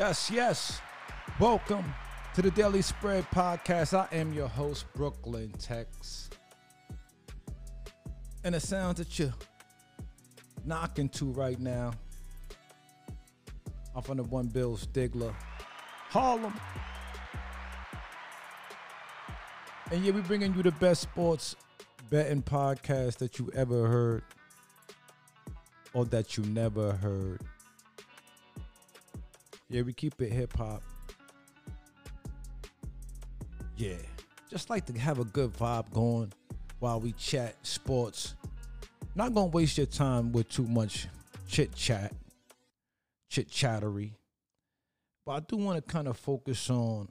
Yes, 0.00 0.30
yes. 0.30 0.80
Welcome 1.38 1.84
to 2.34 2.40
the 2.40 2.50
Daily 2.50 2.80
Spread 2.80 3.30
Podcast. 3.30 3.92
I 3.92 4.08
am 4.16 4.32
your 4.32 4.48
host, 4.48 4.86
Brooklyn 4.94 5.52
Tex. 5.58 6.30
And 8.42 8.54
the 8.54 8.60
sounds 8.60 8.96
that 8.96 9.18
you're 9.18 9.34
knocking 10.64 11.10
to 11.10 11.26
right 11.26 11.60
now, 11.60 11.92
off 13.94 14.08
on 14.08 14.16
the 14.16 14.22
one 14.22 14.46
Bill 14.46 14.78
Stigler, 14.78 15.34
Harlem. 16.08 16.58
And 19.90 20.02
yeah, 20.02 20.12
we're 20.12 20.22
bringing 20.22 20.54
you 20.54 20.62
the 20.62 20.72
best 20.72 21.02
sports 21.02 21.56
betting 22.08 22.42
podcast 22.42 23.18
that 23.18 23.38
you 23.38 23.50
ever 23.54 23.86
heard 23.86 24.22
or 25.92 26.06
that 26.06 26.38
you 26.38 26.44
never 26.44 26.92
heard. 26.92 27.42
Yeah, 29.70 29.82
we 29.82 29.92
keep 29.92 30.20
it 30.20 30.32
hip 30.32 30.56
hop. 30.56 30.82
Yeah, 33.76 33.94
just 34.50 34.68
like 34.68 34.84
to 34.86 34.98
have 34.98 35.20
a 35.20 35.24
good 35.24 35.52
vibe 35.52 35.90
going 35.92 36.32
while 36.80 37.00
we 37.00 37.12
chat 37.12 37.54
sports. 37.62 38.34
Not 39.14 39.32
gonna 39.32 39.46
waste 39.46 39.78
your 39.78 39.86
time 39.86 40.32
with 40.32 40.48
too 40.48 40.66
much 40.66 41.06
chit 41.46 41.72
chat, 41.74 42.12
chit 43.28 43.48
chattery. 43.48 44.12
But 45.24 45.32
I 45.32 45.40
do 45.40 45.56
want 45.56 45.76
to 45.76 45.92
kind 45.92 46.08
of 46.08 46.16
focus 46.16 46.68
on 46.68 47.08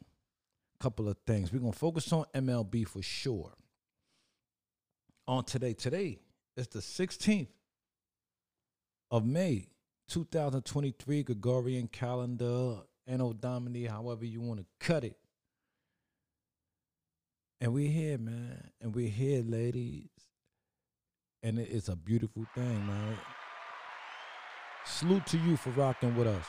a 0.79 0.83
couple 0.83 1.07
of 1.07 1.17
things. 1.25 1.53
We're 1.53 1.59
gonna 1.59 1.71
focus 1.71 2.11
on 2.11 2.25
MLB 2.35 2.85
for 2.85 3.01
sure. 3.01 3.53
On 5.27 5.45
today, 5.45 5.73
today 5.73 6.19
is 6.57 6.67
the 6.67 6.79
16th 6.79 7.47
of 9.11 9.25
May, 9.25 9.67
2023 10.09 11.23
Gregorian 11.23 11.87
calendar, 11.87 12.77
Anno 13.05 13.31
Domini, 13.31 13.85
however 13.85 14.25
you 14.25 14.41
want 14.41 14.59
to 14.59 14.65
cut 14.79 15.03
it. 15.03 15.17
And 17.61 17.73
we're 17.73 17.91
here, 17.91 18.17
man. 18.17 18.71
And 18.81 18.95
we're 18.95 19.09
here, 19.09 19.43
ladies. 19.45 20.09
And 21.43 21.59
it 21.59 21.69
is 21.69 21.89
a 21.89 21.95
beautiful 21.95 22.45
thing, 22.55 22.87
man. 22.87 23.17
Salute 24.85 25.25
to 25.27 25.37
you 25.37 25.55
for 25.55 25.69
rocking 25.71 26.15
with 26.15 26.27
us. 26.27 26.45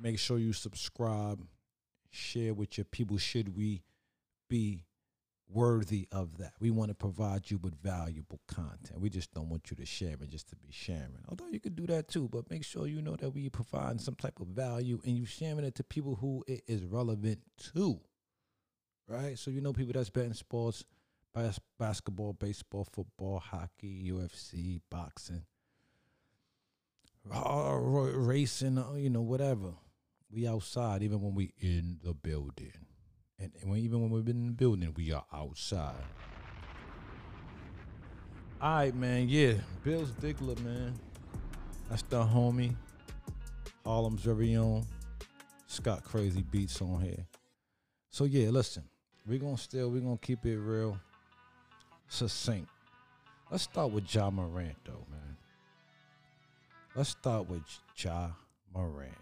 Make 0.00 0.18
sure 0.18 0.38
you 0.38 0.54
subscribe, 0.54 1.44
share 2.10 2.54
with 2.54 2.78
your 2.78 2.86
people. 2.86 3.18
Should 3.18 3.54
we 3.54 3.82
be 4.48 4.84
worthy 5.52 6.06
of 6.12 6.38
that. 6.38 6.52
We 6.60 6.70
want 6.70 6.90
to 6.90 6.94
provide 6.94 7.50
you 7.50 7.58
with 7.58 7.80
valuable 7.82 8.40
content. 8.46 9.00
We 9.00 9.10
just 9.10 9.32
don't 9.34 9.48
want 9.48 9.70
you 9.70 9.76
to 9.76 9.86
share 9.86 10.14
it 10.14 10.30
just 10.30 10.48
to 10.50 10.56
be 10.56 10.68
sharing. 10.70 11.24
Although 11.28 11.48
you 11.48 11.60
could 11.60 11.76
do 11.76 11.86
that 11.88 12.08
too, 12.08 12.28
but 12.28 12.50
make 12.50 12.64
sure 12.64 12.86
you 12.86 13.02
know 13.02 13.16
that 13.16 13.30
we 13.30 13.48
provide 13.48 14.00
some 14.00 14.14
type 14.14 14.40
of 14.40 14.48
value 14.48 15.00
and 15.04 15.16
you 15.16 15.26
sharing 15.26 15.64
it 15.64 15.74
to 15.76 15.84
people 15.84 16.16
who 16.16 16.44
it 16.46 16.62
is 16.66 16.84
relevant 16.84 17.40
to. 17.74 18.00
Right? 19.08 19.38
So 19.38 19.50
you 19.50 19.60
know 19.60 19.72
people 19.72 19.92
that's 19.92 20.10
betting 20.10 20.34
sports, 20.34 20.84
bas- 21.34 21.60
basketball, 21.78 22.32
baseball, 22.32 22.86
football, 22.92 23.40
hockey, 23.40 24.10
UFC, 24.10 24.80
boxing, 24.90 25.42
racing, 27.24 28.78
uh, 28.78 28.94
you 28.94 29.10
know, 29.10 29.22
whatever. 29.22 29.72
We 30.30 30.46
outside 30.46 31.02
even 31.02 31.20
when 31.20 31.34
we 31.34 31.52
in 31.58 31.98
the 32.04 32.14
building. 32.14 32.86
And, 33.40 33.50
and 33.60 33.70
when, 33.70 33.80
even 33.80 34.02
when 34.02 34.10
we've 34.10 34.24
been 34.24 34.36
in 34.36 34.46
the 34.48 34.52
building, 34.52 34.92
we 34.96 35.12
are 35.12 35.24
outside. 35.32 35.94
All 38.60 38.74
right, 38.74 38.94
man. 38.94 39.28
Yeah, 39.28 39.54
Bill's 39.82 40.10
Stigler, 40.10 40.58
man. 40.62 40.94
That's 41.88 42.02
the 42.02 42.22
homie. 42.22 42.74
Harlem's 43.84 44.20
very 44.20 44.54
own. 44.56 44.84
Scott 45.66 46.04
Crazy 46.04 46.42
Beats 46.42 46.82
on 46.82 47.00
here. 47.00 47.26
So 48.10 48.24
yeah, 48.24 48.50
listen. 48.50 48.84
We're 49.26 49.38
gonna 49.38 49.56
still 49.56 49.90
we're 49.90 50.00
gonna 50.00 50.18
keep 50.18 50.44
it 50.44 50.58
real 50.58 50.98
succinct. 52.08 52.68
Let's 53.50 53.64
start 53.64 53.92
with 53.92 54.12
Ja 54.14 54.30
Morant 54.30 54.76
though, 54.84 55.06
man. 55.10 55.36
Let's 56.94 57.10
start 57.10 57.48
with 57.48 57.62
Ja 57.96 58.30
Morant. 58.74 59.12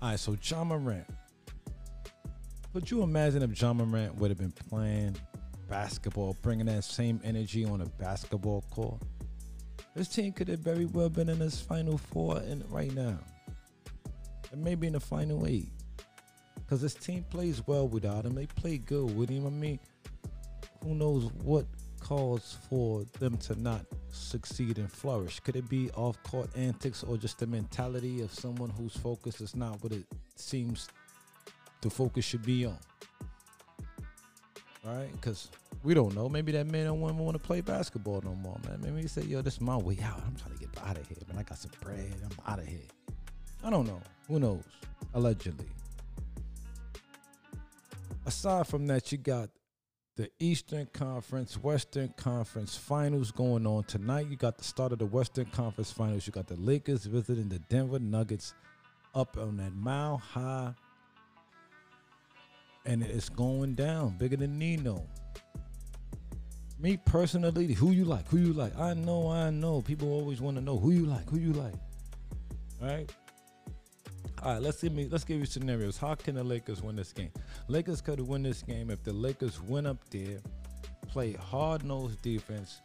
All 0.00 0.10
right, 0.10 0.18
so 0.18 0.36
Ja 0.42 0.64
Morant. 0.64 1.06
Could 2.74 2.90
you 2.90 3.02
imagine 3.02 3.40
if 3.44 3.62
Ja 3.62 3.72
Morant 3.72 4.16
would 4.16 4.32
have 4.32 4.38
been 4.38 4.50
playing 4.50 5.14
basketball, 5.70 6.36
bringing 6.42 6.66
that 6.66 6.82
same 6.82 7.20
energy 7.22 7.64
on 7.64 7.80
a 7.80 7.86
basketball 7.86 8.64
court? 8.72 9.00
This 9.94 10.08
team 10.08 10.32
could 10.32 10.48
have 10.48 10.58
very 10.58 10.86
well 10.86 11.08
been 11.08 11.28
in 11.28 11.38
this 11.38 11.60
final 11.60 11.96
four 11.96 12.38
and 12.38 12.68
right 12.72 12.92
now. 12.92 13.16
And 14.50 14.64
maybe 14.64 14.88
in 14.88 14.94
the 14.94 15.00
final 15.00 15.46
eight. 15.46 15.68
Because 16.56 16.82
this 16.82 16.94
team 16.94 17.24
plays 17.30 17.64
well 17.64 17.86
without 17.86 18.24
him. 18.24 18.34
They 18.34 18.46
play 18.46 18.78
good 18.78 19.16
with 19.16 19.28
him. 19.28 19.46
I 19.46 19.50
mean, 19.50 19.78
who 20.82 20.96
knows 20.96 21.30
what 21.44 21.66
calls 22.00 22.58
for 22.68 23.04
them 23.20 23.36
to 23.36 23.54
not 23.62 23.86
succeed 24.10 24.78
and 24.78 24.90
flourish? 24.90 25.38
Could 25.38 25.54
it 25.54 25.68
be 25.68 25.92
off 25.92 26.20
court 26.24 26.50
antics 26.56 27.04
or 27.04 27.18
just 27.18 27.38
the 27.38 27.46
mentality 27.46 28.20
of 28.20 28.34
someone 28.34 28.70
whose 28.70 28.96
focus 28.96 29.40
is 29.40 29.54
not 29.54 29.80
what 29.80 29.92
it 29.92 30.06
seems 30.34 30.88
the 31.84 31.90
focus 31.90 32.24
should 32.24 32.44
be 32.44 32.66
on? 32.66 32.78
Right? 34.84 35.08
Because 35.12 35.50
we 35.82 35.94
don't 35.94 36.14
know. 36.14 36.28
Maybe 36.28 36.50
that 36.52 36.66
man 36.66 36.86
don't 36.86 37.00
want 37.00 37.34
to 37.34 37.38
play 37.38 37.60
basketball 37.60 38.20
no 38.24 38.34
more, 38.34 38.58
man. 38.66 38.80
Maybe 38.82 39.02
he 39.02 39.08
said, 39.08 39.24
yo, 39.26 39.40
this 39.40 39.54
is 39.54 39.60
my 39.60 39.76
way 39.76 39.98
out. 40.02 40.20
I'm 40.26 40.34
trying 40.34 40.54
to 40.54 40.58
get 40.58 40.70
out 40.84 40.98
of 40.98 41.06
here, 41.06 41.18
man. 41.28 41.38
I 41.38 41.42
got 41.42 41.58
some 41.58 41.70
bread. 41.80 42.12
I'm 42.24 42.52
out 42.52 42.58
of 42.58 42.66
here. 42.66 42.80
I 43.62 43.70
don't 43.70 43.86
know. 43.86 44.00
Who 44.28 44.40
knows? 44.40 44.64
Allegedly. 45.14 45.66
Aside 48.26 48.66
from 48.66 48.86
that, 48.88 49.12
you 49.12 49.18
got 49.18 49.50
the 50.16 50.30
Eastern 50.38 50.86
Conference, 50.92 51.62
Western 51.62 52.08
Conference 52.16 52.76
finals 52.76 53.30
going 53.30 53.66
on 53.66 53.84
tonight. 53.84 54.28
You 54.30 54.36
got 54.36 54.58
the 54.58 54.64
start 54.64 54.92
of 54.92 54.98
the 54.98 55.06
Western 55.06 55.46
Conference 55.46 55.90
finals. 55.90 56.26
You 56.26 56.32
got 56.32 56.46
the 56.46 56.56
Lakers 56.56 57.04
visiting 57.04 57.48
the 57.48 57.58
Denver 57.58 57.98
Nuggets 57.98 58.54
up 59.14 59.36
on 59.36 59.56
that 59.58 59.74
mile 59.74 60.18
high. 60.18 60.72
And 62.86 63.02
it's 63.02 63.28
going 63.28 63.74
down 63.74 64.16
bigger 64.18 64.36
than 64.36 64.58
Nino. 64.58 65.06
Me 66.78 66.98
personally, 67.06 67.72
who 67.72 67.92
you 67.92 68.04
like? 68.04 68.28
Who 68.28 68.36
you 68.36 68.52
like? 68.52 68.78
I 68.78 68.94
know, 68.94 69.30
I 69.30 69.50
know. 69.50 69.80
People 69.80 70.12
always 70.12 70.40
want 70.40 70.56
to 70.56 70.62
know 70.62 70.78
who 70.78 70.90
you 70.90 71.06
like, 71.06 71.28
who 71.30 71.38
you 71.38 71.52
like. 71.52 71.74
All 72.82 72.88
right. 72.88 73.10
All 74.42 74.52
right, 74.52 74.62
let's 74.62 74.82
give 74.82 74.92
me 74.92 75.08
let's 75.10 75.24
give 75.24 75.38
you 75.38 75.46
scenarios. 75.46 75.96
How 75.96 76.14
can 76.14 76.34
the 76.34 76.44
Lakers 76.44 76.82
win 76.82 76.96
this 76.96 77.14
game? 77.14 77.30
Lakers 77.68 78.02
could 78.02 78.20
win 78.20 78.42
this 78.42 78.62
game 78.62 78.90
if 78.90 79.02
the 79.02 79.12
Lakers 79.12 79.58
went 79.62 79.86
up 79.86 79.96
there, 80.10 80.40
played 81.08 81.36
hard-nosed 81.36 82.20
defense, 82.20 82.82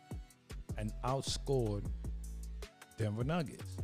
and 0.78 0.94
outscored 1.04 1.84
Denver 2.98 3.26
Nuggets. 3.26 3.76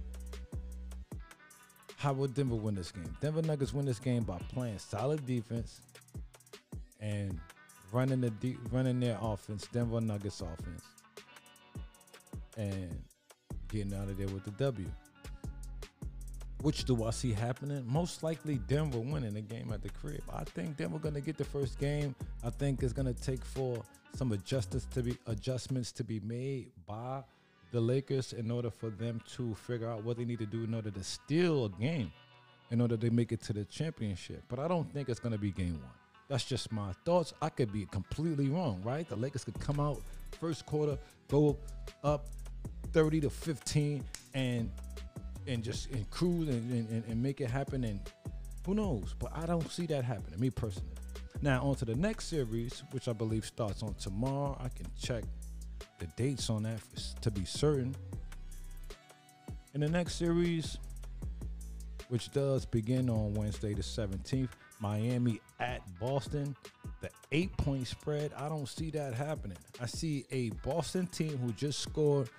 How 1.97 2.13
would 2.13 2.33
Denver 2.33 2.55
win 2.55 2.75
this 2.75 2.91
game? 2.91 3.13
Denver 3.19 3.41
Nuggets 3.41 3.73
win 3.73 3.85
this 3.85 3.99
game 3.99 4.23
by 4.23 4.37
playing 4.53 4.77
solid 4.77 5.25
defense 5.25 5.81
and 7.05 7.39
running 7.91 8.19
the 8.19 8.31
de- 8.31 8.57
running 8.71 8.99
their 8.99 9.17
offense, 9.21 9.67
Denver 9.71 10.01
Nuggets 10.01 10.41
offense, 10.41 10.83
and 12.57 13.03
getting 13.69 13.93
out 13.93 14.09
of 14.09 14.17
there 14.17 14.27
with 14.27 14.43
the 14.43 14.51
W. 14.51 14.87
Which 16.61 16.85
do 16.85 17.03
I 17.03 17.11
see 17.11 17.31
happening? 17.31 17.83
Most 17.85 18.23
likely 18.23 18.55
Denver 18.67 18.99
winning 18.99 19.35
the 19.35 19.41
game 19.41 19.71
at 19.71 19.83
the 19.83 19.89
crib. 19.89 20.23
I 20.33 20.43
think 20.45 20.77
Denver 20.77 20.97
gonna 20.97 21.21
get 21.21 21.37
the 21.37 21.45
first 21.45 21.77
game. 21.77 22.15
I 22.43 22.49
think 22.49 22.81
it's 22.81 22.93
gonna 22.93 23.13
take 23.13 23.45
for 23.45 23.83
some 24.15 24.31
adjustments 24.31 24.87
to 24.93 25.03
be 25.03 25.17
adjustments 25.27 25.91
to 25.91 26.03
be 26.03 26.19
made 26.21 26.71
by 26.87 27.23
the 27.71 27.79
Lakers 27.79 28.33
in 28.33 28.49
order 28.49 28.71
for 28.71 28.89
them 28.89 29.21
to 29.35 29.53
figure 29.53 29.89
out 29.89 30.03
what 30.03 30.17
they 30.17 30.25
need 30.25 30.39
to 30.39 30.45
do 30.45 30.63
in 30.63 30.73
order 30.73 30.89
to 30.89 31.03
steal 31.03 31.65
a 31.65 31.69
game, 31.69 32.11
in 32.71 32.81
order 32.81 32.97
to 32.97 33.11
make 33.11 33.31
it 33.31 33.41
to 33.41 33.53
the 33.53 33.65
championship. 33.65 34.41
But 34.47 34.59
I 34.59 34.67
don't 34.67 34.91
think 34.91 35.09
it's 35.09 35.19
gonna 35.19 35.37
be 35.37 35.51
game 35.51 35.73
one. 35.73 36.04
That's 36.27 36.43
just 36.43 36.71
my 36.71 36.91
thoughts. 37.05 37.33
I 37.41 37.49
could 37.49 37.71
be 37.71 37.85
completely 37.85 38.49
wrong, 38.49 38.81
right? 38.83 39.07
The 39.07 39.15
Lakers 39.15 39.43
could 39.43 39.59
come 39.59 39.79
out 39.79 40.01
first 40.39 40.65
quarter, 40.65 40.97
go 41.29 41.57
up 42.03 42.27
30 42.93 43.21
to 43.21 43.29
15, 43.29 44.03
and 44.33 44.71
and 45.47 45.63
just 45.63 45.91
and 45.91 46.09
cruise 46.09 46.49
and, 46.49 46.89
and, 46.89 47.03
and 47.05 47.21
make 47.21 47.41
it 47.41 47.49
happen. 47.51 47.83
And 47.83 47.99
who 48.65 48.73
knows? 48.73 49.13
But 49.19 49.31
I 49.35 49.45
don't 49.45 49.69
see 49.71 49.85
that 49.87 50.03
happening, 50.03 50.39
me 50.39 50.49
personally. 50.49 50.89
Now 51.41 51.63
on 51.63 51.75
to 51.75 51.85
the 51.85 51.95
next 51.95 52.25
series, 52.25 52.83
which 52.91 53.07
I 53.07 53.13
believe 53.13 53.45
starts 53.45 53.83
on 53.83 53.93
tomorrow. 53.95 54.57
I 54.59 54.69
can 54.69 54.87
check 54.99 55.23
the 55.99 56.07
dates 56.15 56.49
on 56.49 56.63
that 56.63 56.79
to 57.21 57.29
be 57.29 57.45
certain. 57.45 57.95
In 59.73 59.81
the 59.81 59.89
next 59.89 60.15
series, 60.15 60.77
which 62.09 62.31
does 62.31 62.65
begin 62.65 63.09
on 63.09 63.33
Wednesday 63.33 63.73
the 63.73 63.81
17th, 63.81 64.49
Miami 64.79 65.39
at 65.59 65.81
Boston. 65.99 66.55
The 67.01 67.09
eight 67.31 67.55
point 67.57 67.87
spread, 67.87 68.31
I 68.37 68.49
don't 68.49 68.67
see 68.67 68.89
that 68.91 69.13
happening. 69.13 69.57
I 69.81 69.85
see 69.85 70.25
a 70.31 70.49
Boston 70.63 71.07
team 71.07 71.37
who 71.37 71.51
just 71.53 71.79
scored, 71.79 72.29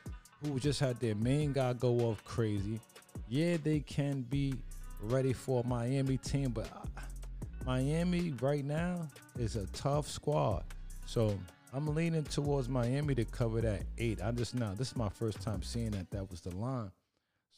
who 0.43 0.59
just 0.59 0.81
had 0.81 0.99
their 1.01 1.15
main 1.15 1.53
guy 1.53 1.73
go 1.75 2.01
off 2.01 2.25
crazy, 2.25 2.81
Yeah, 3.29 3.57
they 3.63 3.81
can 3.81 4.23
be 4.23 4.55
ready 5.01 5.33
for 5.33 5.63
a 5.63 5.67
Miami 5.67 6.17
team, 6.19 6.51
but 6.51 6.69
uh, 6.73 7.01
Miami 7.65 8.33
right 8.41 8.65
now 8.65 9.09
is 9.39 9.57
a 9.57 9.67
tough 9.69 10.09
squad. 10.09 10.65
So 11.07 11.39
I'm 11.73 11.95
leaning 11.95 12.25
towards 12.25 12.69
Miami 12.69 13.15
to 13.17 13.25
cover 13.25 13.61
that 13.61 13.83
eight. 13.99 14.23
I 14.23 14.31
just 14.31 14.55
now 14.55 14.73
this 14.75 14.89
is 14.89 14.97
my 14.97 15.09
first 15.09 15.41
time 15.43 15.63
seeing 15.63 15.91
that 15.91 16.11
that 16.11 16.31
was 16.31 16.41
the 16.41 16.55
line. 16.57 16.91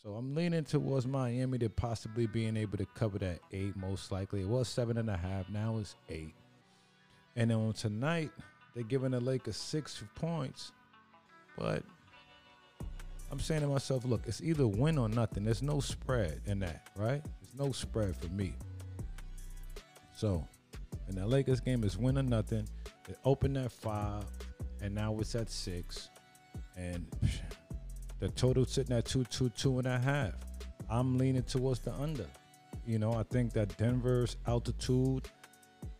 So 0.03 0.15
I'm 0.15 0.35
leaning 0.35 0.65
towards 0.65 1.07
Miami 1.07 1.59
to 1.59 1.69
possibly 1.69 2.27
being 2.27 2.57
able 2.57 2.79
to 2.79 2.87
cover 2.95 3.19
that 3.19 3.41
eight, 3.53 3.77
most 3.77 4.13
likely. 4.13 4.43
It 4.43 4.49
was 4.49 4.69
seven 4.69 4.97
and 4.97 5.11
a 5.11 5.17
half, 5.17 5.49
now 5.51 5.79
it's 5.79 5.97
eight. 6.09 6.35
And 7.37 7.51
then 7.51 7.59
on 7.59 7.73
tonight, 7.73 8.31
they're 8.75 8.85
giving 8.85 9.11
the 9.11 9.21
Lakers 9.21 9.57
six 9.57 10.03
points. 10.15 10.73
But 11.57 11.83
I'm 13.31 13.41
saying 13.41 13.63
to 13.63 13.67
myself, 13.67 14.05
look, 14.05 14.23
it's 14.27 14.41
either 14.41 14.67
win 14.67 14.99
or 14.99 15.09
nothing. 15.09 15.45
There's 15.45 15.63
no 15.63 15.81
spread 15.81 16.41
in 16.47 16.61
that, 16.61 16.89
right? 16.97 17.23
There's 17.41 17.67
no 17.67 17.73
spread 17.73 18.17
for 18.17 18.29
me. 18.29 18.55
So, 20.17 20.47
in 21.09 21.17
the 21.17 21.27
Lakers 21.27 21.61
game, 21.61 21.85
is 21.85 21.99
win 21.99 22.19
or 22.19 22.23
nothing. 22.23 22.67
It 23.09 23.19
opened 23.25 23.57
at 23.59 23.73
five, 23.73 24.25
and 24.81 24.95
now 24.95 25.17
it's 25.19 25.35
at 25.35 25.51
six, 25.51 26.09
and 26.77 27.07
the 28.21 28.29
total 28.31 28.65
sitting 28.65 28.97
at 28.97 29.05
two, 29.05 29.25
two, 29.25 29.49
two 29.51 29.79
and 29.79 29.87
a 29.87 29.99
half. 29.99 30.33
I'm 30.91 31.19
leaning 31.19 31.43
towards 31.43 31.81
the 31.81 31.93
under. 31.95 32.27
You 32.87 32.99
know, 32.99 33.13
I 33.13 33.23
think 33.25 33.53
that 33.53 33.77
Denver's 33.77 34.37
altitude 34.47 35.29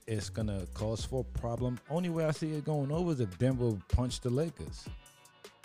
is 0.07 0.31
gonna 0.31 0.67
cause 0.75 1.05
for 1.05 1.21
a 1.21 1.39
problem. 1.39 1.79
Only 1.91 2.09
way 2.09 2.25
I 2.25 2.31
see 2.31 2.53
it 2.53 2.65
going 2.65 2.91
over 2.91 3.13
is 3.13 3.21
if 3.21 3.37
Denver 3.39 3.73
punch 3.89 4.21
the 4.21 4.31
Lakers 4.31 4.89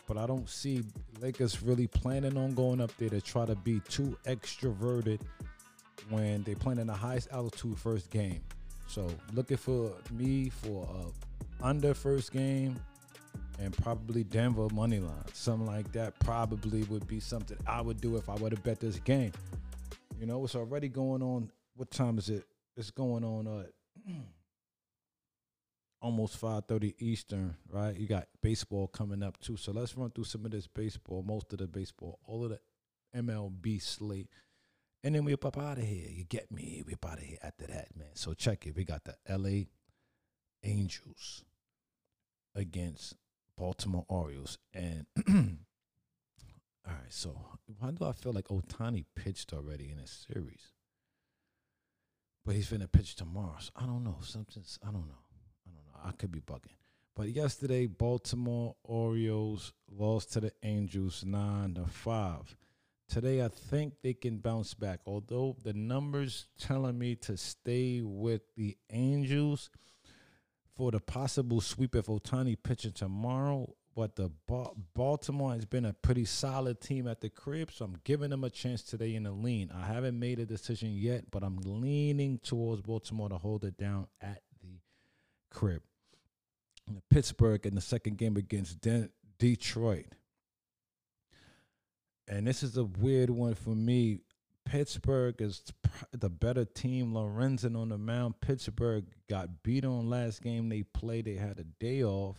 but 0.08 0.18
I 0.18 0.26
don't 0.26 0.50
see 0.50 0.84
Lakers 1.22 1.62
really 1.64 1.88
planning 1.88 2.38
on 2.38 2.54
going 2.54 2.82
up 2.82 2.96
there 2.98 3.10
to 3.10 3.22
try 3.22 3.46
to 3.46 3.56
be 3.56 3.80
too 3.88 4.18
extroverted 4.26 5.20
when 6.10 6.44
they're 6.44 6.56
playing 6.56 6.80
in 6.80 6.88
the 6.88 6.94
highest 6.94 7.30
altitude 7.32 7.78
first 7.78 8.10
game. 8.10 8.42
So 8.88 9.10
looking 9.34 9.58
for 9.58 9.94
me 10.12 10.50
for 10.50 10.88
a 10.88 11.66
under 11.66 11.94
first 11.94 12.32
game 12.34 12.78
and 13.60 13.76
probably 13.78 14.24
Denver 14.24 14.68
money 14.74 15.00
line, 15.00 15.24
something 15.34 15.68
like 15.68 15.92
that. 15.94 16.18
Probably 16.20 16.84
would 16.84 17.08
be 17.08 17.20
something 17.20 17.58
I 17.68 17.82
would 17.82 18.02
do 18.02 18.18
if 18.18 18.30
I 18.30 18.36
were 18.36 18.50
to 18.50 18.60
bet 18.60 18.80
this 18.80 19.00
game. 19.00 19.32
You 20.20 20.26
know, 20.26 20.44
it's 20.44 20.56
already 20.56 20.90
going 20.90 21.22
on. 21.22 21.52
What 21.76 21.92
time 21.92 22.18
is 22.18 22.30
it? 22.30 22.46
It's 22.78 22.92
going 22.92 23.24
on. 23.24 23.48
Uh, 23.48 24.12
almost 26.02 26.40
5:30 26.40 26.96
Eastern, 27.00 27.56
right? 27.70 27.96
You 27.96 28.08
got 28.08 28.28
baseball 28.42 28.88
coming 28.88 29.24
up 29.24 29.40
too. 29.40 29.58
So 29.58 29.72
let's 29.72 29.98
run 29.98 30.12
through 30.12 30.26
some 30.26 30.46
of 30.46 30.52
this 30.52 30.68
baseball, 30.68 31.24
most 31.24 31.52
of 31.54 31.60
the 31.60 31.68
baseball, 31.68 32.20
all 32.26 32.44
of 32.44 32.52
the 32.52 32.60
MLB 33.16 33.82
slate. 33.82 34.30
And 35.04 35.16
then 35.16 35.26
we 35.26 35.34
up 35.34 35.58
out 35.58 35.78
of 35.78 35.84
here. 35.84 36.10
You 36.10 36.24
get 36.24 36.52
me? 36.52 36.84
We 36.86 36.94
up 36.94 37.06
out 37.06 37.18
of 37.18 37.24
here 37.24 37.38
after 37.44 37.68
that, 37.68 37.90
man. 37.96 38.16
So 38.16 38.34
check 38.34 38.66
it. 38.66 38.76
We 38.76 38.86
got 38.86 39.04
the 39.04 39.16
LA 39.30 39.66
Angels 40.64 41.44
against 42.56 43.16
Baltimore 43.64 44.04
Orioles. 44.10 44.58
And 44.74 45.06
all 45.26 45.34
right, 46.86 46.98
so 47.08 47.34
why 47.80 47.92
do 47.92 48.04
I 48.04 48.12
feel 48.12 48.34
like 48.34 48.50
Ohtani 48.50 49.06
pitched 49.16 49.54
already 49.54 49.90
in 49.90 50.00
a 50.00 50.06
series? 50.06 50.74
But 52.46 52.56
he's 52.56 52.68
gonna 52.68 52.90
pitch 52.90 53.16
tomorrow. 53.16 53.56
So 53.60 53.72
I 53.78 53.86
don't 53.86 54.04
know. 54.04 54.18
Something's 54.20 54.78
I 54.84 54.88
don't 54.88 55.08
know. 55.08 55.24
I 55.66 55.72
don't 55.72 55.86
know. 55.86 56.10
I 56.10 56.12
could 56.12 56.30
be 56.30 56.42
bugging. 56.42 56.76
But 57.16 57.30
yesterday, 57.30 57.86
Baltimore 57.86 58.76
Orioles 58.84 59.72
lost 59.90 60.34
to 60.34 60.42
the 60.42 60.52
Angels 60.62 61.24
nine 61.26 61.76
to 61.76 61.86
five. 61.86 62.58
Today, 63.08 63.46
I 63.46 63.48
think 63.48 63.94
they 64.04 64.14
can 64.14 64.40
bounce 64.40 64.74
back. 64.74 65.00
Although 65.06 65.56
the 65.64 65.74
numbers 65.74 66.48
telling 66.60 67.00
me 67.00 67.16
to 67.16 67.38
stay 67.38 68.02
with 68.04 68.42
the 68.58 68.76
Angels 68.90 69.70
for 70.76 70.92
the 70.92 71.00
possible 71.00 71.62
sweep 71.62 71.96
if 71.96 72.08
Ohtani 72.08 72.58
pitching 72.62 72.92
tomorrow. 72.92 73.76
But 73.96 74.16
the 74.16 74.32
ba- 74.48 74.72
Baltimore 74.96 75.54
has 75.54 75.66
been 75.66 75.86
a 75.86 75.94
pretty 75.94 76.26
solid 76.26 76.82
team 76.82 77.08
at 77.08 77.22
the 77.22 77.30
crib, 77.30 77.72
so 77.72 77.86
I'm 77.86 77.98
giving 78.04 78.32
them 78.32 78.44
a 78.44 78.50
chance 78.50 78.82
today 78.82 79.14
in 79.14 79.24
the 79.24 79.32
lean. 79.32 79.72
I 79.72 79.86
haven't 79.86 80.18
made 80.18 80.40
a 80.40 80.46
decision 80.46 80.94
yet, 80.94 81.30
but 81.30 81.44
I'm 81.44 81.58
leaning 81.58 82.40
towards 82.40 82.82
Baltimore 82.82 83.30
to 83.30 83.38
hold 83.38 83.64
it 83.64 83.78
down 83.78 84.08
at 84.20 84.42
the 84.62 84.80
crib. 85.52 85.84
Pittsburgh 87.10 87.66
in 87.68 87.76
the 87.76 87.82
second 87.82 88.18
game 88.18 88.36
against 88.36 88.82
De- 88.82 89.10
Detroit. 89.38 90.08
And 92.28 92.48
this 92.48 92.64
is 92.64 92.78
a 92.78 92.86
weird 92.86 93.30
one 93.30 93.54
for 93.54 93.76
me. 93.76 94.22
Pittsburgh 94.66 95.42
is 95.42 95.62
the 96.12 96.30
better 96.30 96.66
team. 96.66 97.14
Lorenzen 97.14 97.78
on 97.78 97.90
the 97.90 97.98
mound. 97.98 98.36
Pittsburgh 98.42 99.06
got 99.30 99.64
beat 99.64 99.86
on 99.86 100.10
last 100.10 100.42
game 100.42 100.70
they 100.70 100.84
played. 100.84 101.26
They 101.26 101.36
had 101.36 101.60
a 101.60 101.64
day 101.64 102.04
off. 102.04 102.38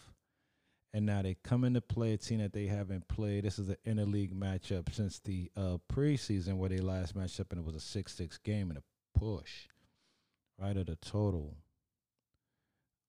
And 0.92 1.06
now 1.06 1.22
they 1.22 1.36
come 1.42 1.64
into 1.64 1.80
play 1.80 2.12
a 2.12 2.16
team 2.16 2.38
that 2.38 2.52
they 2.52 2.66
haven't 2.66 3.08
played. 3.08 3.44
This 3.44 3.58
is 3.58 3.68
an 3.68 3.76
interleague 3.84 4.32
matchup 4.32 4.94
since 4.94 5.18
the 5.18 5.50
uh, 5.56 5.78
preseason 5.92 6.56
where 6.56 6.68
they 6.68 6.78
last 6.78 7.16
matched 7.16 7.40
up 7.40 7.50
and 7.50 7.60
it 7.60 7.66
was 7.66 7.74
a 7.74 7.80
6 7.80 8.14
6 8.14 8.38
game 8.38 8.70
and 8.70 8.78
a 8.78 9.18
push. 9.18 9.66
Right 10.60 10.76
at 10.76 10.88
a 10.88 10.96
total. 10.96 11.56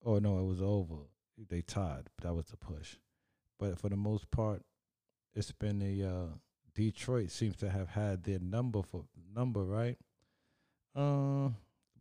Oh, 0.04 0.18
no, 0.18 0.40
it 0.40 0.46
was 0.46 0.62
over 0.62 1.06
they 1.50 1.62
tied. 1.62 2.10
That 2.22 2.34
was 2.34 2.48
the 2.48 2.58
push. 2.58 2.96
But 3.60 3.80
for 3.80 3.90
the 3.90 3.96
most 3.96 4.32
part, 4.32 4.64
it's 5.34 5.52
been 5.52 5.82
a 5.82 6.08
uh, 6.08 6.28
Detroit 6.76 7.32
seems 7.32 7.56
to 7.58 7.70
have 7.70 7.90
had 7.90 8.24
their 8.24 8.40
number 8.40 8.82
for 8.84 9.06
number 9.34 9.64
right. 9.64 9.98
Uh, 10.96 11.50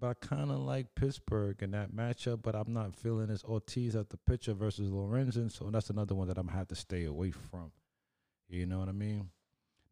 but 0.00 0.08
I 0.08 0.26
kind 0.26 0.50
of 0.50 0.58
like 0.58 0.94
Pittsburgh 0.94 1.62
in 1.62 1.70
that 1.70 1.94
matchup, 1.94 2.42
but 2.42 2.54
I'm 2.54 2.72
not 2.72 2.94
feeling 2.94 3.28
this 3.28 3.44
Ortiz 3.44 3.96
at 3.96 4.10
the 4.10 4.16
pitcher 4.16 4.52
versus 4.52 4.90
Lorenzen, 4.90 5.50
so 5.50 5.70
that's 5.70 5.90
another 5.90 6.14
one 6.14 6.28
that 6.28 6.36
I'm 6.36 6.46
gonna 6.46 6.58
have 6.58 6.68
to 6.68 6.74
stay 6.74 7.04
away 7.04 7.30
from. 7.30 7.72
You 8.48 8.66
know 8.66 8.80
what 8.80 8.88
I 8.88 8.92
mean? 8.92 9.30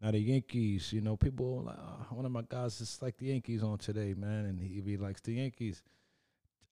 Now 0.00 0.10
the 0.10 0.18
Yankees, 0.18 0.92
you 0.92 1.00
know, 1.00 1.16
people. 1.16 1.68
Uh, 1.68 2.14
one 2.14 2.26
of 2.26 2.32
my 2.32 2.42
guys 2.48 2.80
is 2.80 2.98
like 3.00 3.16
the 3.16 3.26
Yankees 3.26 3.62
on 3.62 3.78
today, 3.78 4.14
man, 4.14 4.46
and 4.46 4.60
he, 4.60 4.82
he 4.84 4.96
likes 4.96 5.20
the 5.20 5.34
Yankees. 5.34 5.82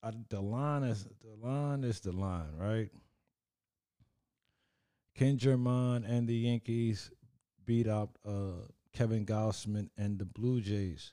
I, 0.02 0.10
the 0.28 0.40
line 0.40 0.82
is 0.82 1.04
the 1.04 1.46
line 1.46 1.84
is 1.84 2.00
the 2.00 2.12
line, 2.12 2.56
right? 2.58 2.90
Ken 5.14 5.38
Germán 5.38 6.08
and 6.08 6.26
the 6.26 6.34
Yankees 6.34 7.10
beat 7.66 7.88
out 7.88 8.10
uh, 8.26 8.66
Kevin 8.92 9.24
Gausman 9.24 9.88
and 9.96 10.18
the 10.18 10.24
Blue 10.24 10.60
Jays. 10.60 11.12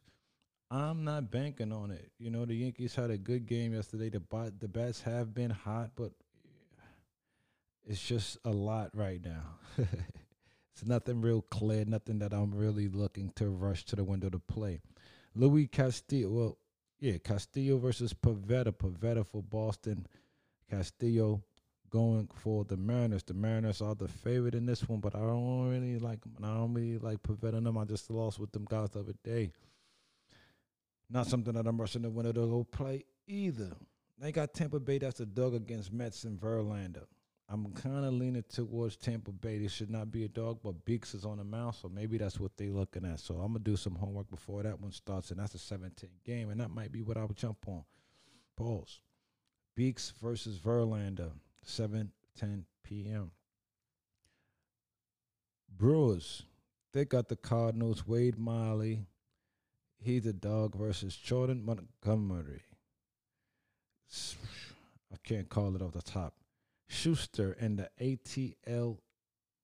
I'm 0.69 1.03
not 1.03 1.31
banking 1.31 1.71
on 1.71 1.91
it. 1.91 2.11
You 2.19 2.29
know, 2.29 2.45
the 2.45 2.55
Yankees 2.55 2.95
had 2.95 3.09
a 3.09 3.17
good 3.17 3.45
game 3.45 3.73
yesterday. 3.73 4.09
The 4.09 4.19
bat, 4.19 4.59
the 4.59 4.67
bats 4.67 5.01
have 5.01 5.33
been 5.33 5.51
hot, 5.51 5.91
but 5.95 6.11
it's 7.85 8.01
just 8.01 8.37
a 8.43 8.49
lot 8.49 8.89
right 8.93 9.23
now. 9.23 9.43
it's 9.77 10.85
nothing 10.85 11.21
real 11.21 11.41
clear, 11.41 11.85
nothing 11.85 12.19
that 12.19 12.33
I'm 12.33 12.53
really 12.53 12.89
looking 12.89 13.31
to 13.35 13.47
rush 13.47 13.85
to 13.85 13.95
the 13.95 14.03
window 14.03 14.29
to 14.29 14.39
play. 14.39 14.81
Luis 15.35 15.69
Castillo, 15.71 16.29
well, 16.29 16.57
yeah, 16.99 17.17
Castillo 17.19 17.77
versus 17.77 18.13
Pivetta. 18.13 18.73
Pivetta 18.73 19.25
for 19.25 19.41
Boston. 19.41 20.05
Castillo 20.69 21.43
going 21.89 22.29
for 22.33 22.63
the 22.65 22.77
Mariners. 22.77 23.23
The 23.23 23.33
Mariners 23.33 23.81
are 23.81 23.95
the 23.95 24.07
favorite 24.07 24.55
in 24.55 24.65
this 24.65 24.87
one, 24.87 24.99
but 24.99 25.15
I 25.15 25.19
don't 25.19 25.69
really 25.69 25.99
like 25.99 26.21
them. 26.21 26.35
I 26.43 26.53
don't 26.55 26.73
really 26.73 26.97
like 26.97 27.23
preventing 27.23 27.63
them. 27.63 27.77
I 27.77 27.85
just 27.85 28.09
lost 28.09 28.39
with 28.39 28.51
them 28.51 28.65
guys 28.69 28.91
the 28.91 28.99
other 28.99 29.15
day. 29.23 29.51
Not 31.09 31.27
something 31.27 31.53
that 31.53 31.67
I'm 31.67 31.79
rushing 31.79 32.01
the 32.01 32.09
winner 32.09 32.33
to 32.33 32.47
go 32.47 32.63
play 32.63 33.05
either. 33.27 33.71
They 34.19 34.31
got 34.31 34.53
Tampa 34.53 34.79
Bay. 34.79 34.97
That's 34.97 35.19
a 35.19 35.25
dog 35.25 35.53
against 35.53 35.93
Mets 35.93 36.23
and 36.23 36.39
Verlander. 36.39 37.05
I'm 37.49 37.71
kind 37.71 38.03
of 38.03 38.13
leaning 38.13 38.43
towards 38.43 38.97
Tampa 38.97 39.31
Bay. 39.31 39.57
This 39.57 39.71
should 39.71 39.89
not 39.89 40.11
be 40.11 40.25
a 40.25 40.27
dog, 40.27 40.59
but 40.61 40.83
Beeks 40.83 41.13
is 41.13 41.23
on 41.23 41.37
the 41.37 41.45
mound, 41.45 41.75
so 41.75 41.87
maybe 41.87 42.17
that's 42.17 42.41
what 42.41 42.51
they're 42.57 42.71
looking 42.71 43.05
at. 43.05 43.21
So 43.21 43.35
I'm 43.35 43.53
gonna 43.53 43.59
do 43.59 43.77
some 43.77 43.95
homework 43.95 44.29
before 44.29 44.63
that 44.63 44.81
one 44.81 44.91
starts, 44.91 45.31
and 45.31 45.39
that's 45.39 45.55
a 45.55 45.59
17 45.59 46.09
game, 46.25 46.49
and 46.49 46.59
that 46.59 46.71
might 46.71 46.91
be 46.91 47.03
what 47.03 47.15
I 47.15 47.23
would 47.23 47.37
jump 47.37 47.59
on. 47.67 47.83
Pause. 48.57 48.99
Beeks 49.75 50.11
versus 50.21 50.59
Verlander, 50.59 51.31
7 51.67 52.11
10 52.39 52.65
p.m. 52.83 53.31
Brewers, 55.69 56.43
they 56.93 57.03
got 57.03 57.27
the 57.27 57.35
Cardinals. 57.35 58.07
Wade 58.07 58.37
Miley, 58.39 59.05
he's 59.99 60.25
a 60.25 60.33
dog 60.33 60.75
versus 60.75 61.15
Jordan 61.15 61.65
Montgomery. 61.65 62.61
I 65.11 65.17
can't 65.23 65.49
call 65.49 65.75
it 65.75 65.81
off 65.81 65.91
the 65.91 66.01
top. 66.01 66.35
Shuster 66.87 67.51
and 67.59 67.77
the 67.77 67.89
ATL 68.01 68.99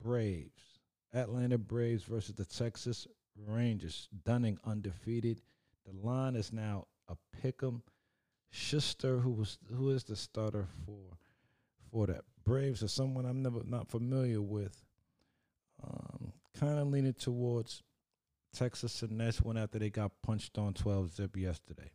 Braves. 0.03 0.79
Atlanta 1.13 1.57
Braves 1.57 2.03
versus 2.03 2.36
the 2.36 2.45
Texas 2.45 3.07
Rangers. 3.48 4.10
Dunning 4.25 4.60
undefeated. 4.65 5.41
The 5.86 6.05
line 6.05 6.36
is 6.36 6.51
now 6.51 6.88
a 7.07 7.15
pick'em. 7.41 7.81
Shuster, 8.51 9.19
who 9.19 9.31
was 9.31 9.57
who 9.74 9.89
is 9.89 10.03
the 10.03 10.15
starter 10.15 10.67
for 10.86 11.17
for 11.93 12.07
that. 12.07 12.23
Braves, 12.43 12.83
or 12.83 12.88
someone 12.88 13.25
I'm 13.25 13.41
never 13.41 13.62
not 13.65 13.88
familiar 13.88 14.41
with. 14.41 14.83
Um, 15.81 16.33
kind 16.59 16.79
of 16.79 16.88
leaning 16.88 17.13
towards 17.13 17.83
Texas 18.53 19.01
and 19.01 19.17
Nets 19.17 19.41
went 19.41 19.59
after 19.59 19.79
they 19.79 19.89
got 19.89 20.12
punched 20.21 20.57
on 20.57 20.73
12 20.73 21.13
zip 21.13 21.38
yesterday. 21.38 21.91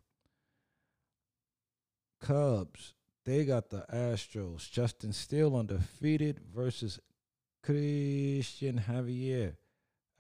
Cubs, 2.20 2.94
they 3.24 3.44
got 3.44 3.70
the 3.70 3.84
Astros. 3.92 4.70
Justin 4.70 5.12
Steele 5.12 5.56
undefeated 5.56 6.40
versus 6.54 7.00
Cristian 7.64 8.84
Javier. 8.84 9.56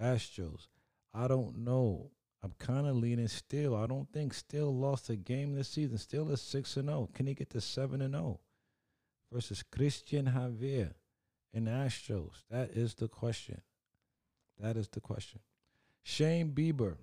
Astros. 0.00 0.68
I 1.14 1.26
don't 1.26 1.58
know. 1.58 2.10
I'm 2.42 2.52
kind 2.58 2.86
of 2.86 2.96
leaning 2.96 3.26
Steele. 3.26 3.74
I 3.74 3.86
don't 3.86 4.10
think 4.12 4.32
Steele 4.32 4.72
lost 4.72 5.10
a 5.10 5.16
game 5.16 5.54
this 5.54 5.68
season. 5.68 5.98
Steele 5.98 6.30
is 6.30 6.40
6 6.40 6.76
and 6.76 6.88
0. 6.88 7.08
Can 7.14 7.26
he 7.26 7.34
get 7.34 7.50
to 7.50 7.60
7 7.60 8.00
and 8.00 8.14
0 8.14 8.38
versus 9.32 9.62
Cristian 9.70 10.34
Javier 10.34 10.94
and 11.52 11.66
Astros? 11.66 12.44
That 12.50 12.70
is 12.70 12.94
the 12.94 13.08
question. 13.08 13.62
That 14.58 14.76
is 14.76 14.88
the 14.88 15.00
question. 15.00 15.40
Shane 16.02 16.52
Bieber 16.52 16.96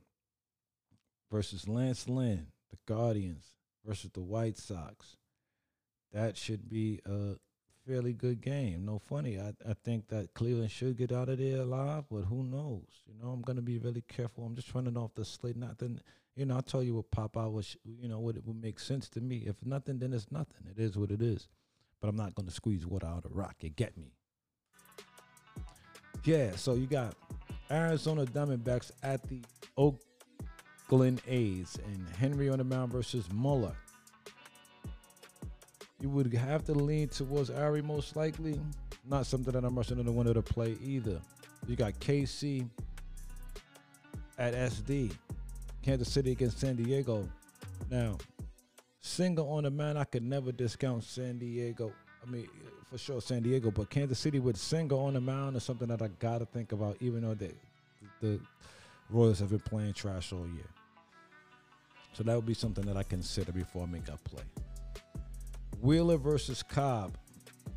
versus 1.32 1.68
Lance 1.68 2.10
Lynn, 2.10 2.48
the 2.70 2.78
Guardians 2.86 3.56
versus 3.86 4.12
the 4.14 4.22
White 4.22 4.58
Sox. 4.58 5.18
That 6.12 6.38
should 6.38 6.70
be 6.70 7.02
a 7.06 7.36
fairly 7.86 8.14
good 8.14 8.42
game. 8.42 8.86
No 8.86 9.00
funny. 9.00 9.40
I, 9.40 9.54
I 9.68 9.74
think 9.84 10.08
that 10.08 10.34
Cleveland 10.34 10.72
should 10.72 10.98
get 10.98 11.12
out 11.12 11.30
of 11.30 11.38
there 11.38 11.62
alive, 11.62 12.06
but 12.10 12.22
who 12.24 12.44
knows? 12.44 12.88
You 13.06 13.14
know, 13.22 13.32
I'm 13.32 13.42
gonna 13.42 13.62
be 13.62 13.78
really 13.78 14.04
careful. 14.08 14.46
I'm 14.46 14.56
just 14.56 14.74
running 14.74 14.98
off 14.98 15.14
the 15.14 15.26
slate. 15.26 15.58
Nothing, 15.58 16.00
you 16.36 16.46
know, 16.46 16.56
I'll 16.56 16.62
tell 16.62 16.84
you 16.84 16.96
what 16.96 17.12
pop 17.12 17.38
out 17.38 17.54
you 17.84 18.08
know 18.08 18.20
what 18.20 18.36
it 18.36 18.46
would 18.46 18.62
make 18.62 18.80
sense 18.80 19.08
to 19.10 19.22
me. 19.22 19.44
If 19.46 19.56
nothing, 19.66 20.00
then 20.00 20.14
it's 20.14 20.32
nothing. 20.32 20.68
It 20.70 20.82
is 20.82 20.98
what 20.98 21.12
it 21.12 21.22
is. 21.22 21.48
But 22.06 22.10
I'm 22.10 22.18
not 22.18 22.36
gonna 22.36 22.52
squeeze 22.52 22.86
water 22.86 23.08
out 23.08 23.26
of 23.26 23.36
rock. 23.36 23.56
You 23.62 23.72
get 23.72 23.98
me? 23.98 24.12
Yeah, 26.24 26.52
so 26.56 26.76
you 26.76 26.86
got 26.86 27.16
Arizona 27.72 28.26
Diamondbacks 28.26 28.92
at 29.02 29.28
the 29.28 29.42
Oakland 29.76 31.24
A's 31.28 31.80
and 31.84 32.08
Henry 32.16 32.48
on 32.48 32.60
the 32.60 32.64
mound 32.64 32.92
versus 32.92 33.28
Muller. 33.34 33.76
You 36.00 36.10
would 36.10 36.32
have 36.32 36.64
to 36.66 36.74
lean 36.74 37.08
towards 37.08 37.50
Ari 37.50 37.82
most 37.82 38.16
likely. 38.16 38.62
Not 39.10 39.26
something 39.26 39.54
that 39.54 39.66
I'm 39.66 39.76
rushing 39.76 39.98
in 39.98 40.06
the 40.06 40.12
window 40.12 40.34
to 40.34 40.44
play 40.44 40.78
either. 40.84 41.20
You 41.68 41.76
got 41.76 41.94
KC 41.94 42.70
at 44.38 44.54
SD. 44.54 45.12
Kansas 45.82 46.12
City 46.12 46.34
against 46.34 46.60
San 46.60 46.76
Diego. 46.76 47.28
Now, 47.90 48.20
Singer 49.06 49.44
on 49.44 49.64
the 49.64 49.70
mound, 49.70 50.00
I 50.00 50.04
could 50.04 50.24
never 50.24 50.52
discount 50.52 51.04
San 51.04 51.38
Diego. 51.38 51.94
I 52.26 52.30
mean, 52.30 52.50
for 52.90 52.98
sure 52.98 53.22
San 53.22 53.44
Diego, 53.44 53.70
but 53.70 53.88
Kansas 53.88 54.18
City 54.18 54.40
with 54.40 54.58
Singer 54.58 54.96
on 54.96 55.14
the 55.14 55.22
mound 55.22 55.56
is 55.56 55.64
something 55.64 55.88
that 55.90 56.02
I 56.02 56.10
gotta 56.20 56.46
think 56.46 56.72
about, 56.72 56.98
even 57.00 57.22
though 57.22 57.36
they, 57.36 57.52
the 58.20 58.40
Royals 59.12 59.40
have 59.40 59.52
been 59.52 59.60
playing 59.60 59.94
trash 59.94 60.34
all 60.34 60.48
year. 60.48 60.66
So 62.14 62.24
that 62.24 62.36
would 62.36 62.48
be 62.48 62.56
something 62.56 62.84
that 62.88 62.98
I 62.98 63.04
consider 63.04 63.52
before 63.52 63.84
I 63.84 63.86
make 63.86 64.08
a 64.08 64.18
play. 64.18 64.44
Wheeler 65.82 66.18
versus 66.18 66.64
Cobb. 66.64 67.16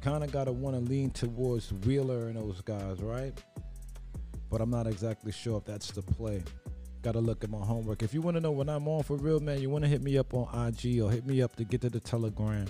Kind 0.01 0.25
of 0.25 0.33
gotta 0.33 0.51
want 0.51 0.77
to 0.77 0.81
lean 0.81 1.11
towards 1.11 1.73
Wheeler 1.73 2.29
and 2.29 2.37
those 2.39 2.63
guys, 2.63 3.03
right? 3.03 3.39
But 4.51 4.63
I'm 4.63 4.71
not 4.71 4.87
exactly 4.87 5.33
sure 5.33 5.59
if 5.59 5.67
that's 5.67 5.91
the 5.91 6.01
play. 6.01 6.43
Gotta 7.03 7.21
look 7.21 7.45
at 7.45 7.51
my 7.51 7.59
homework. 7.59 8.03
If 8.03 8.13
you 8.13 8.21
want 8.21 8.37
to 8.37 8.41
know 8.41 8.51
when 8.51 8.69
I'm 8.69 8.89
on 8.89 9.03
for 9.03 9.17
real, 9.17 9.41
man, 9.41 9.61
you 9.61 9.71
want 9.71 9.85
to 9.85 9.89
hit 9.89 10.03
me 10.03 10.19
up 10.19 10.35
on 10.35 10.69
IG 10.69 11.01
or 11.01 11.11
hit 11.11 11.27
me 11.27 11.43
up 11.43 11.55
to 11.57 11.65
get 11.65 11.81
to 11.83 11.91
the 11.91 12.01
Telegram. 12.01 12.67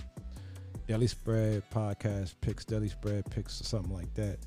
Daily 0.87 1.07
Spread 1.07 1.63
Podcast 1.69 2.35
Picks, 2.41 2.65
Daily 2.65 2.89
Spread 2.89 3.29
Picks, 3.29 3.61
or 3.61 3.63
something 3.63 3.93
like 3.93 4.13
that. 4.15 4.37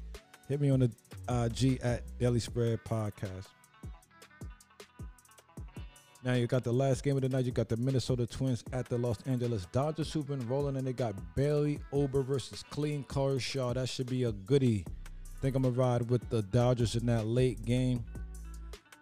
Hit 0.48 0.60
me 0.60 0.70
on 0.70 0.80
the 0.80 0.90
IG 1.28 1.80
at 1.82 2.02
Daily 2.18 2.40
Spread 2.40 2.82
Podcast. 2.84 3.46
Now 6.24 6.34
you 6.34 6.46
got 6.46 6.62
the 6.62 6.72
last 6.72 7.02
game 7.02 7.16
of 7.16 7.22
the 7.22 7.28
night. 7.28 7.44
You 7.44 7.50
got 7.50 7.68
the 7.68 7.76
Minnesota 7.76 8.26
Twins 8.26 8.62
at 8.72 8.88
the 8.88 8.96
Los 8.96 9.18
Angeles 9.26 9.66
Dodgers 9.72 10.12
who've 10.12 10.26
been 10.26 10.46
rolling, 10.46 10.76
and 10.76 10.86
they 10.86 10.92
got 10.92 11.14
Bailey 11.34 11.80
Ober 11.92 12.22
versus 12.22 12.62
Clayton 12.70 13.04
Kershaw. 13.04 13.74
That 13.74 13.88
should 13.88 14.08
be 14.08 14.24
a 14.24 14.32
goodie. 14.32 14.84
Think 15.40 15.56
I'm 15.56 15.62
gonna 15.62 15.74
ride 15.74 16.08
with 16.08 16.28
the 16.30 16.42
Dodgers 16.42 16.94
in 16.94 17.06
that 17.06 17.26
late 17.26 17.64
game. 17.64 18.04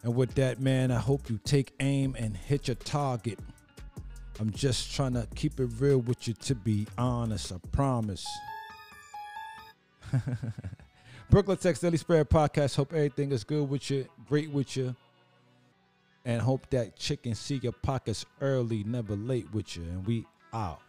And 0.03 0.15
with 0.15 0.35
that, 0.35 0.61
man, 0.61 0.91
I 0.91 0.99
hope 0.99 1.29
you 1.29 1.39
take 1.45 1.73
aim 1.81 2.17
and 2.19 2.37
hit 2.37 2.69
your 2.69 2.75
target. 2.77 3.39
I'm 4.39 4.51
just 4.51 4.95
trying 4.95 5.13
to 5.13 5.27
keep 5.35 5.61
it 5.61 5.71
real 5.79 5.99
with 5.99 6.27
you 6.27 6.35
to 6.35 6.55
be 6.55 6.87
honest. 6.97 7.53
I 7.53 7.57
promise. 7.73 8.27
Brooklyn 11.31 11.59
Tex 11.59 11.81
Daily 11.81 11.99
Spread 11.99 12.31
Podcast. 12.31 12.77
Hope 12.77 12.93
everything 12.95 13.33
is 13.33 13.45
good 13.45 13.69
with 13.69 13.91
you, 13.91 14.07
great 14.29 14.51
with 14.51 14.77
you. 14.77 14.97
And 16.25 16.41
hope 16.41 16.69
that 16.71 16.97
chicken 16.97 17.35
see 17.35 17.61
your 17.63 17.73
pockets 17.73 18.25
early, 18.41 18.85
never 18.85 19.15
late 19.15 19.53
with 19.53 19.77
you. 19.77 19.83
And 19.83 20.07
we 20.07 20.27
out. 20.53 20.81